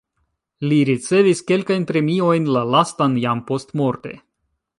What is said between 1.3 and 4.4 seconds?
kelkajn premiojn, la lastan jam postmorte.